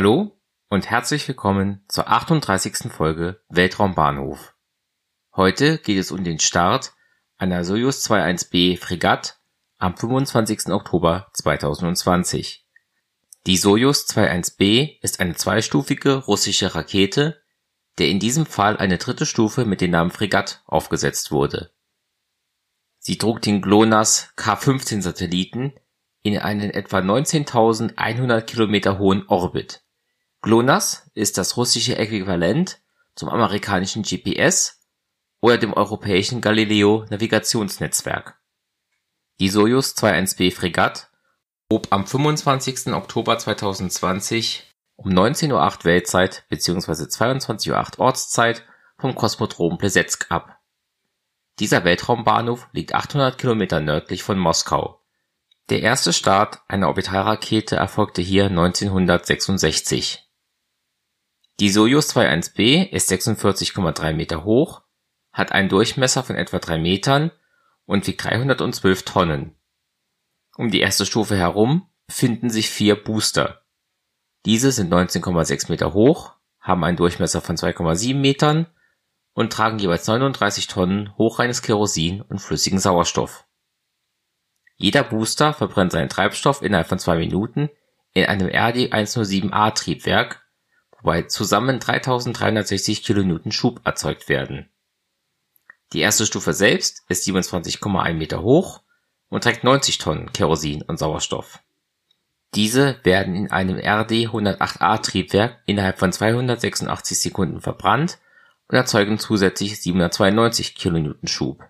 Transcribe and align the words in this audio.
Hallo 0.00 0.34
und 0.70 0.88
herzlich 0.88 1.28
willkommen 1.28 1.84
zur 1.86 2.08
38. 2.08 2.90
Folge 2.90 3.42
Weltraumbahnhof. 3.50 4.54
Heute 5.36 5.76
geht 5.76 5.98
es 5.98 6.10
um 6.10 6.24
den 6.24 6.38
Start 6.38 6.94
einer 7.36 7.66
Soyuz 7.66 8.10
21B 8.10 8.78
Fregatte 8.78 9.34
am 9.76 9.94
25. 9.94 10.68
Oktober 10.68 11.28
2020. 11.34 12.66
Die 13.46 13.58
Soyuz 13.58 14.06
21B 14.16 14.98
ist 15.02 15.20
eine 15.20 15.34
zweistufige 15.34 16.14
russische 16.14 16.74
Rakete, 16.74 17.42
der 17.98 18.08
in 18.08 18.20
diesem 18.20 18.46
Fall 18.46 18.78
eine 18.78 18.96
dritte 18.96 19.26
Stufe 19.26 19.66
mit 19.66 19.82
dem 19.82 19.90
Namen 19.90 20.12
Fregatte 20.12 20.60
aufgesetzt 20.64 21.30
wurde. 21.30 21.74
Sie 23.00 23.18
trug 23.18 23.42
den 23.42 23.60
GLONASS 23.60 24.32
K-15 24.34 25.02
Satelliten 25.02 25.74
in 26.22 26.38
einen 26.38 26.70
etwa 26.70 27.00
19.100 27.00 28.40
Kilometer 28.40 28.98
hohen 28.98 29.26
Orbit. 29.28 29.84
GLONASS 30.42 31.10
ist 31.14 31.36
das 31.38 31.56
russische 31.56 31.96
Äquivalent 31.98 32.80
zum 33.14 33.28
amerikanischen 33.28 34.02
GPS 34.02 34.80
oder 35.40 35.58
dem 35.58 35.74
europäischen 35.74 36.40
Galileo-Navigationsnetzwerk. 36.40 38.38
Die 39.38 39.48
Sojus 39.50 39.94
21B 39.96 40.54
Fregatte 40.54 41.08
hob 41.70 41.88
am 41.90 42.06
25. 42.06 42.94
Oktober 42.94 43.38
2020 43.38 44.66
um 44.96 45.10
19:08 45.10 45.52
Uhr 45.52 45.84
Weltzeit 45.84 46.44
bzw. 46.48 47.04
22:08 47.04 47.98
Uhr 47.98 48.04
Ortszeit 48.04 48.64
vom 48.98 49.14
Kosmodrom 49.14 49.76
Plesetsk 49.78 50.30
ab. 50.30 50.58
Dieser 51.58 51.84
Weltraumbahnhof 51.84 52.68
liegt 52.72 52.94
800 52.94 53.36
Kilometer 53.36 53.80
nördlich 53.80 54.22
von 54.22 54.38
Moskau 54.38 55.00
der 55.70 55.82
erste 55.82 56.12
Start 56.12 56.58
einer 56.66 56.88
Orbitalrakete 56.88 57.76
erfolgte 57.76 58.22
hier 58.22 58.46
1966. 58.46 60.29
Die 61.60 61.70
Sojus 61.70 62.16
21B 62.16 62.88
ist 62.90 63.10
46,3 63.10 64.12
Meter 64.12 64.44
hoch, 64.44 64.82
hat 65.32 65.52
einen 65.52 65.68
Durchmesser 65.68 66.24
von 66.24 66.34
etwa 66.34 66.58
drei 66.58 66.78
Metern 66.78 67.30
und 67.84 68.06
wiegt 68.06 68.24
312 68.24 69.04
Tonnen. 69.04 69.54
Um 70.56 70.70
die 70.70 70.80
erste 70.80 71.06
Stufe 71.06 71.36
herum 71.36 71.86
befinden 72.06 72.50
sich 72.50 72.68
vier 72.68 72.96
Booster. 72.96 73.62
Diese 74.46 74.72
sind 74.72 74.92
19,6 74.92 75.70
Meter 75.70 75.92
hoch, 75.92 76.34
haben 76.58 76.82
einen 76.82 76.96
Durchmesser 76.96 77.40
von 77.40 77.56
2,7 77.56 78.16
Metern 78.16 78.66
und 79.32 79.52
tragen 79.52 79.78
jeweils 79.78 80.06
39 80.06 80.66
Tonnen 80.66 81.16
hochreines 81.16 81.62
Kerosin 81.62 82.22
und 82.22 82.40
flüssigen 82.40 82.80
Sauerstoff 82.80 83.46
jeder 84.80 85.04
Booster 85.04 85.52
verbrennt 85.52 85.92
seinen 85.92 86.08
Treibstoff 86.08 86.62
innerhalb 86.62 86.88
von 86.88 86.98
zwei 86.98 87.18
Minuten 87.18 87.68
in 88.14 88.24
einem 88.24 88.48
RD-107A-Triebwerk, 88.48 90.39
wobei 91.02 91.22
zusammen 91.22 91.78
3360 91.78 93.02
kN 93.02 93.52
Schub 93.52 93.80
erzeugt 93.84 94.28
werden. 94.28 94.68
Die 95.92 96.00
erste 96.00 96.26
Stufe 96.26 96.52
selbst 96.52 97.04
ist 97.08 97.26
27,1 97.26 98.14
Meter 98.14 98.42
hoch 98.42 98.80
und 99.28 99.44
trägt 99.44 99.64
90 99.64 99.98
Tonnen 99.98 100.32
Kerosin 100.32 100.82
und 100.82 100.98
Sauerstoff. 100.98 101.60
Diese 102.54 102.98
werden 103.04 103.34
in 103.34 103.50
einem 103.50 103.76
RD-108A-Triebwerk 103.76 105.58
innerhalb 105.66 105.98
von 105.98 106.12
286 106.12 107.18
Sekunden 107.20 107.60
verbrannt 107.60 108.18
und 108.68 108.76
erzeugen 108.76 109.18
zusätzlich 109.18 109.80
792 109.80 110.74
kN 110.74 111.16
Schub 111.24 111.64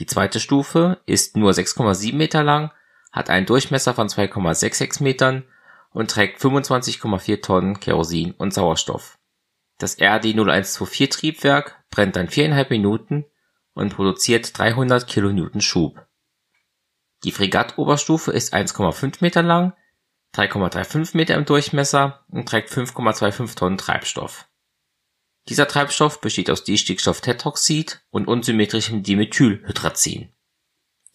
die 0.00 0.06
zweite 0.06 0.40
Stufe 0.40 0.98
ist 1.06 1.36
nur 1.36 1.52
6,7 1.52 2.14
Meter 2.14 2.42
lang, 2.42 2.70
hat 3.12 3.28
einen 3.28 3.46
Durchmesser 3.46 3.94
von 3.94 4.08
2,66 4.08 5.02
Metern 5.02 5.44
und 5.90 6.10
trägt 6.10 6.40
25,4 6.40 7.42
Tonnen 7.42 7.80
Kerosin 7.80 8.32
und 8.32 8.54
Sauerstoff. 8.54 9.18
Das 9.78 9.98
RD-0124-Triebwerk 9.98 11.84
brennt 11.90 12.16
dann 12.16 12.28
viereinhalb 12.28 12.70
Minuten 12.70 13.24
und 13.74 13.94
produziert 13.94 14.56
300 14.58 15.06
kN 15.08 15.60
Schub. 15.60 16.06
Die 17.24 17.32
Fregatt-Oberstufe 17.32 18.32
ist 18.32 18.54
1,5 18.54 19.18
Meter 19.20 19.42
lang, 19.42 19.74
3,35 20.34 21.16
Meter 21.16 21.34
im 21.34 21.44
Durchmesser 21.44 22.24
und 22.28 22.48
trägt 22.48 22.70
5,25 22.70 23.56
Tonnen 23.56 23.78
Treibstoff 23.78 24.50
dieser 25.50 25.66
Treibstoff 25.66 26.20
besteht 26.20 26.50
aus 26.50 26.64
Distickstofftetroxid 26.64 28.02
und 28.10 28.28
unsymmetrischem 28.28 29.02
Dimethylhydrazin. 29.02 30.32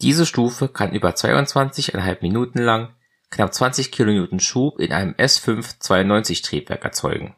Diese 0.02 0.26
Stufe 0.26 0.68
kann 0.68 0.94
über 0.94 1.12
22,5 1.12 2.18
Minuten 2.22 2.60
lang 2.60 2.94
knapp 3.36 3.54
20 3.54 3.92
kN 3.92 4.40
Schub 4.40 4.80
in 4.80 4.92
einem 4.92 5.14
S5-92-Triebwerk 5.14 6.84
erzeugen. 6.84 7.36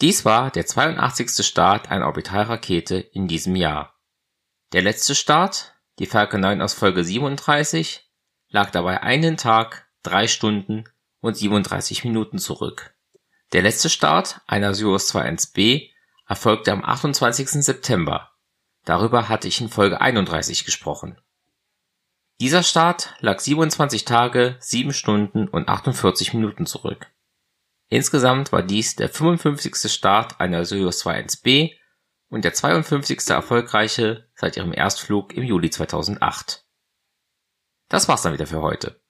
Dies 0.00 0.24
war 0.24 0.50
der 0.50 0.66
82. 0.66 1.44
Start 1.44 1.90
einer 1.90 2.06
Orbitalrakete 2.06 2.96
in 2.96 3.26
diesem 3.26 3.56
Jahr. 3.56 3.98
Der 4.72 4.82
letzte 4.82 5.14
Start, 5.14 5.74
die 5.98 6.06
Falcon 6.06 6.40
9 6.40 6.60
aus 6.60 6.74
Folge 6.74 7.02
37, 7.02 8.08
lag 8.48 8.70
dabei 8.70 9.02
einen 9.02 9.36
Tag, 9.36 9.88
drei 10.02 10.28
Stunden 10.28 10.84
und 11.20 11.36
37 11.36 12.04
Minuten 12.04 12.38
zurück 12.38 12.94
der 13.52 13.62
letzte 13.62 13.88
Start 13.88 14.42
einer 14.46 14.74
Soyuz 14.74 15.14
21B 15.14 15.90
erfolgte 16.26 16.70
am 16.70 16.84
28. 16.84 17.48
September, 17.64 18.30
darüber 18.84 19.30
hatte 19.30 19.48
ich 19.48 19.62
in 19.62 19.70
Folge 19.70 20.02
31 20.02 20.66
gesprochen. 20.66 21.18
Dieser 22.40 22.62
Start 22.62 23.14
lag 23.20 23.40
27 23.40 24.04
Tage, 24.04 24.56
7 24.60 24.92
Stunden 24.92 25.48
und 25.48 25.68
48 25.68 26.34
Minuten 26.34 26.66
zurück. 26.66 27.10
Insgesamt 27.88 28.52
war 28.52 28.62
dies 28.62 28.96
der 28.96 29.08
55. 29.08 29.90
Start 29.90 30.40
einer 30.40 30.64
Soyuz 30.64 31.04
21B 31.04 31.72
und 32.28 32.44
der 32.44 32.54
52. 32.54 33.30
erfolgreiche 33.30 34.28
seit 34.34 34.56
ihrem 34.56 34.72
Erstflug 34.72 35.32
im 35.34 35.42
Juli 35.42 35.70
2008. 35.70 36.64
Das 37.88 38.08
war's 38.08 38.22
dann 38.22 38.34
wieder 38.34 38.46
für 38.46 38.62
heute 38.62 39.00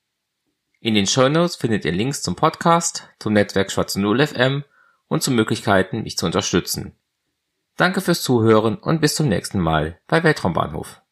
in 0.81 0.95
den 0.95 1.07
Shownotes 1.07 1.57
findet 1.57 1.85
ihr 1.85 1.93
Links 1.93 2.23
zum 2.23 2.37
Podcast, 2.37 3.09
zum 3.19 3.33
Netzwerk 3.33 3.73
Schwarze 3.73 4.01
Null 4.01 4.25
FM 4.25 4.63
und 5.09 5.25
zu 5.25 5.33
Möglichkeiten, 5.33 6.05
mich 6.05 6.17
zu 6.17 6.27
unterstützen. 6.27 6.95
Danke 7.77 8.01
fürs 8.01 8.23
Zuhören 8.23 8.77
und 8.77 9.01
bis 9.01 9.17
zum 9.17 9.29
nächsten 9.29 9.59
Mal 9.59 9.99
bei 10.07 10.23
Weltraumbahnhof 10.23 11.03